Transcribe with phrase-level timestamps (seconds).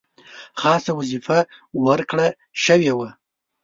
[0.59, 1.37] خاصه وظیفه
[1.85, 2.27] ورکړه
[2.63, 3.09] شوې وه.